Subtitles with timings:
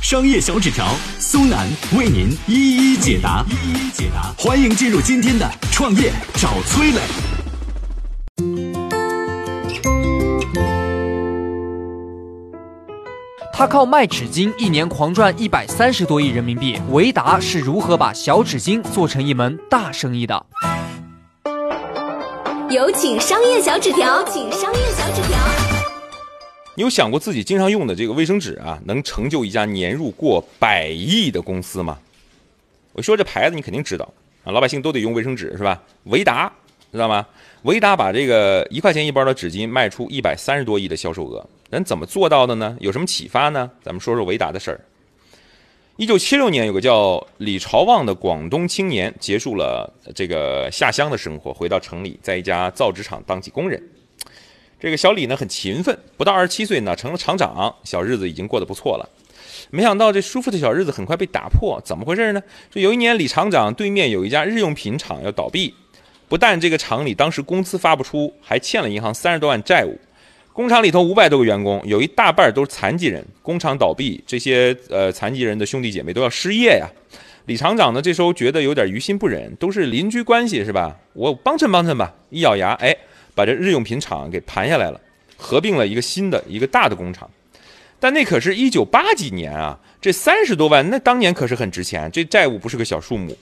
[0.00, 0.86] 商业小纸条
[1.18, 1.66] 苏南
[1.98, 4.32] 为您一一解答，一一解答。
[4.38, 7.00] 欢迎进入今天的创业找崔磊。
[13.52, 16.80] 他靠卖纸巾一年狂赚一百三十多亿人民币。
[16.90, 20.46] 维达是如何把小纸巾做成一门大生意的？
[22.70, 25.55] 有请商业小纸条，请商业小纸条。
[26.76, 31.98] 你有想过自己经常用的这个卫生纸啊，能成就一家年入过百亿的公司吗？
[32.92, 34.06] 我说这牌子你肯定知道
[34.44, 35.82] 啊，老百姓都得用卫生纸是吧？
[36.04, 36.52] 维达
[36.92, 37.26] 知道吗？
[37.62, 42.76] 维达把这个一块钱一包的纸巾卖出一百三十多亿的销售额，人怎么做到的呢？
[42.78, 43.70] 有什么启发呢？
[43.82, 44.80] 咱们说说维达的事儿。
[45.96, 53.82] 一九七六年，有个叫李朝旺的广东青年结束了这个下乡的生活，回到城里，在一家造纸厂当起工人。
[54.78, 59.08] 这个小李呢很勤奋，不到二十七岁呢成了厂长，小日子已经过得不错了。
[59.70, 62.42] 没想到这舒服的小日子很快被打破，怎么回事呢？
[62.70, 65.74] 说有一年李厂长对面有一家日用品厂要倒闭，
[66.28, 69.98] 不但这个厂里当时工资发不出，还欠了银行三十多万债务。
[70.52, 73.24] 工厂里头五百多个员工，有一大半都是残疾人。
[73.42, 76.88] 工厂倒闭，这些呃残疾人的兄弟姐妹都要失业呀。
[77.46, 80.98] 李厂长呢，这时候觉得有点于心不忍，都是邻居关系是吧？
[81.12, 82.14] 我帮衬帮衬吧。
[82.30, 82.96] 一咬牙，哎，
[83.36, 85.00] 把这日用品厂给盘下来了，
[85.36, 87.30] 合并了一个新的一个大的工厂。
[88.00, 93.36] 但那可是一九八几年啊，这三十多万，那当年可是很值钱，这债务不是个小数目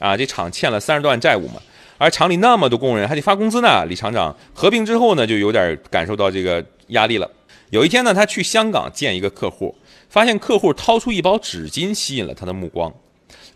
[0.00, 0.16] 啊。
[0.16, 1.62] 这厂欠了三十多万债务嘛。
[1.98, 7.30] 而厂里那么多工人还得发工资呢，李厂长合并之后呢，就有点感受到这个压力了。
[7.70, 9.74] 有一天呢，他去香港见一个客户，
[10.08, 12.92] 发现客户掏出一包纸巾，吸引了他的目光。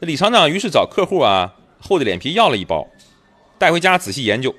[0.00, 2.88] 李厂长于是找客户啊，厚着脸皮要了一包，
[3.58, 4.54] 带回家仔细研究，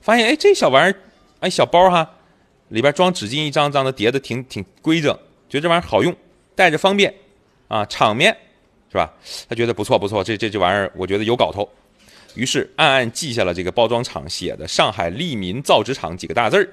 [0.00, 1.00] 发现哎，这小玩意儿，
[1.40, 2.08] 哎，小包哈，
[2.68, 5.12] 里边装纸巾一张张的叠的挺挺规整，
[5.48, 6.14] 觉得这玩意儿好用，
[6.54, 7.14] 带着方便，
[7.68, 8.36] 啊，场面
[8.90, 9.12] 是吧？
[9.48, 11.68] 他觉得不错不错，这这这玩意儿我觉得有搞头。
[12.34, 16.66] 于是暗暗记下了这个包装厂写的“上海利民造纸厂”几个大字儿，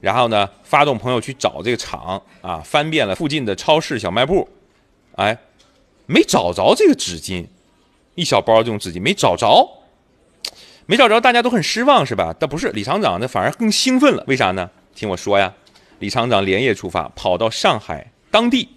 [0.00, 4.48] 然后呢，发动朋友去找这个厂啊，翻遍了附近的超市、小卖部，
[5.16, 5.36] 哎，
[6.06, 7.44] 没找着这个纸巾，
[8.14, 9.68] 一小包这种纸巾没找着，
[10.86, 12.34] 没找着，大家都很失望是吧？
[12.38, 14.70] 但不是李厂长，那反而更兴奋了，为啥呢？
[14.94, 15.54] 听我说呀，
[16.00, 18.68] 李厂长连夜出发，跑到上海当地，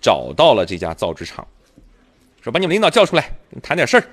[0.00, 1.46] 找到了这家造纸厂，
[2.42, 3.32] 说把你们领导叫出来，
[3.62, 4.04] 谈点事儿。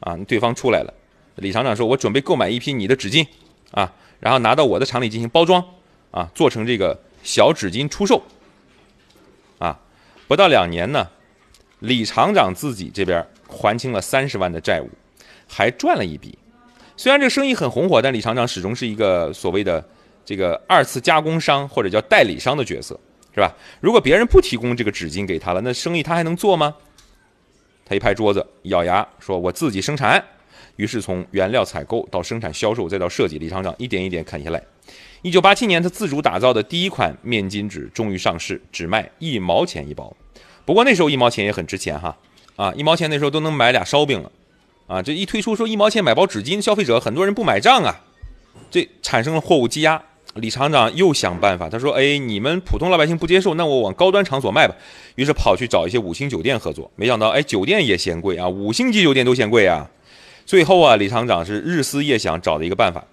[0.00, 0.92] 啊，对方出来了，
[1.36, 3.24] 李厂长说：“我准备购买一批你的纸巾，
[3.70, 5.64] 啊，然后拿到我的厂里进行包装，
[6.10, 8.20] 啊，做成这个小纸巾出售。”
[9.60, 9.78] 啊，
[10.26, 11.08] 不到两年呢，
[11.78, 14.90] 李厂长自己这边还清了三十万的债务，
[15.48, 16.36] 还赚了一笔。
[17.02, 19.84] 虽然这个生意很红火，但李厂长始终是一个所谓的
[20.24, 22.96] 这个二次加工商或者叫代理商的角色，
[23.34, 23.52] 是吧？
[23.80, 26.76] 如果别人不提供这个纸巾给他了，那生意他还能做吗？
[27.84, 30.24] 他一拍桌子，咬牙说：“我自己生产。”
[30.78, 34.62] 于是从原料采购到生产销售，再到设计，李厂长一点一点啃下来。
[35.22, 40.16] 一九八七年，他自主打造的第一款面巾纸终于上市，只卖一毛钱一包。
[40.64, 42.16] 不过那时候一毛钱也很值钱哈，
[42.54, 44.30] 啊，一毛钱那时候都能买俩烧饼了，
[44.92, 48.02] 啊，这一推出说一毛钱买包纸巾，消费者很多人不买账啊，
[48.70, 50.02] 这产生了货物积压。
[50.34, 54.74] 李厂长又想办法，他说：“哎，你们普通老百姓不接受，那我往高端场所卖吧。”
[55.16, 59.88] 于是跑去找一些五星酒店合作，没想到，哎，酒店也嫌贵啊，五星级酒店都嫌贵啊。
[60.44, 63.06] 最后啊，李厂长是日思夜想，找了一个办法，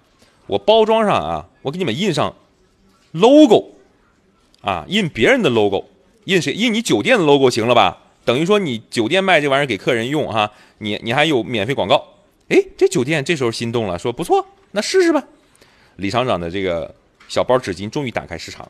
[0.48, 2.34] 我包装上啊，我给你们印上
[3.12, 3.70] logo，
[4.60, 5.86] 啊，印别人的 logo，
[6.24, 6.52] 印谁？
[6.52, 7.98] 印你酒店的 logo 行了吧？
[8.30, 12.06] 等于说你酒店卖这玩意儿给客人用哈，你你还有免费广告。
[12.46, 15.24] 哎，这酒店这时候心动了，说不错，那试试吧。
[15.96, 16.94] 李厂长的这个。
[17.28, 18.68] 小包纸巾终于打开市场，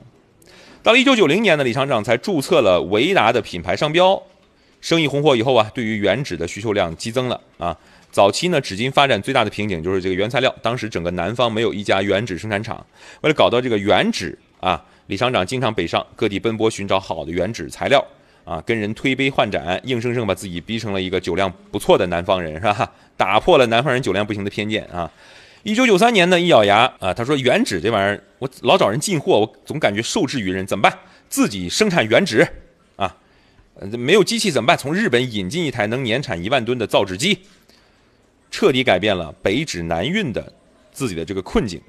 [0.82, 4.22] 到了一九九零年呢，李厂长才注册了维达的品牌商标。
[4.82, 7.74] 生意红火以后啊，对于原纸的需求量激增了啊。
[8.10, 12.84] 早期呢，纸巾发展最大的瓶颈就是这个原材料，当时整个南方没有一家原纸生产厂。
[13.22, 18.06] 为了搞到这个原纸啊，李厂长经常北上各地奔波寻找好的原纸材料
[18.44, 22.92] 啊，跟人推杯换盏，硬生生把自己逼成了一个酒量不错的南方人，是吧？
[23.16, 25.10] 打破了南方人酒量不行的偏见啊。
[25.62, 30.98] 一九九三年呢，一咬牙啊，他说原纸这玩意儿，我老找人进货，我总感觉受制于人，怎么办？
[31.28, 32.48] 自己生产原纸
[32.96, 33.14] 啊，
[33.92, 34.76] 没有机器怎么办？
[34.76, 37.38] 从日本引进一台能年产一万吨的造纸机。
[38.50, 40.52] 彻底改变了北纸南运的
[40.90, 41.80] 自己的这个困境。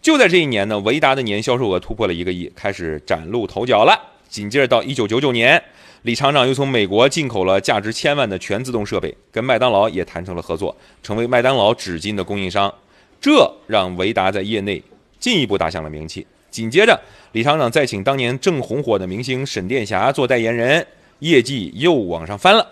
[0.00, 3.96] 就在这一年呢，维达的年销售额突破了一个亿，开始崭露头角了。
[4.32, 5.62] 紧接着到一九九九年，
[6.04, 12.72] 李厂长又从美国进口了价值千万的全自动设备，跟麦当劳也谈成了合作，成为麦当劳纸巾的供应商。
[13.20, 14.82] 这让维达在业内
[15.20, 16.26] 进一步打响了名气。
[16.50, 16.98] 紧接着，
[17.32, 20.86] 李厂长再请当年正红火的明星沈殿霞做代言人，
[21.18, 22.66] 业绩又往上翻了。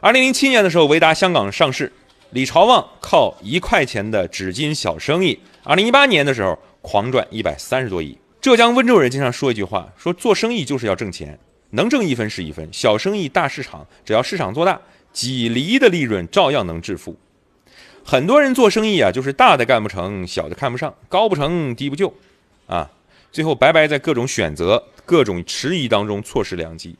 [0.00, 1.92] 二零零七年的时候，维达香港上市，
[2.30, 5.38] 李朝旺靠一块钱的纸巾小生意。
[5.62, 8.16] 二零一八年的时候，狂赚一百三十多亿。
[8.46, 11.36] 浙江温州人经常说一句话，说做生意就是要挣钱，
[11.70, 12.68] 能挣一分是一分。
[12.72, 14.80] 小生意大市场，只要市场做大，
[15.12, 17.18] 几厘的利润照样能致富。
[18.04, 22.14] 很多人做生意啊，就是大的干不成，小的看不上，高不成低不就，
[22.68, 22.88] 啊，
[23.32, 26.94] 最后白白在各种选择、各种迟疑当中错失良机。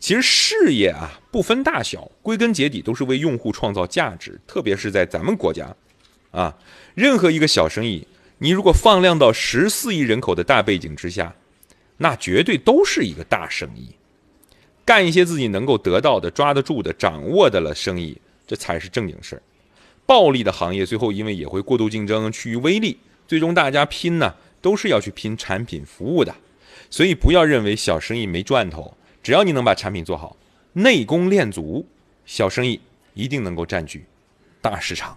[0.00, 5.68] 其实事业啊，不分大小，归根结底都是为用户创造价值，特别是在咱们国家。
[6.30, 6.56] 啊，
[6.94, 8.06] 任何一个小生意，
[8.38, 11.34] 你如果放量到十四亿人口的大背景之下，
[11.96, 13.94] 那绝对都是一个大生意。
[14.84, 19.42] 干一些自己能够得到的、抓得住的、掌握的了生意，这才是正经事儿。
[20.04, 26.34] 暴利的行业最后因为也会过度竞争，趋于微利，最终大家拼呢，都是要去拼产品服务的。
[26.90, 30.36] 所以不要认为小生意没赚头，只要你能把产品做好，
[30.74, 31.84] 内功练足，
[32.26, 32.80] 小生意
[33.14, 34.04] 一定能够占据
[34.60, 35.16] 大市场。